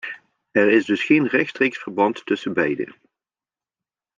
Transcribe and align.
Er 0.51 0.69
is 0.69 0.85
dus 0.85 1.03
geen 1.03 1.27
rechtstreeks 1.27 1.77
verband 1.77 2.25
tussen 2.25 2.53
beide. 2.53 2.95